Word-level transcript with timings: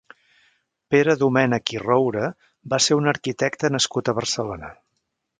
Pere 0.93 1.13
Domènech 1.23 1.73
i 1.75 1.81
Roura 1.83 2.29
va 2.75 2.79
ser 2.85 2.97
un 3.01 3.11
arquitecte 3.11 3.71
nascut 3.75 4.09
a 4.09 4.15
Barcelona. 4.21 4.73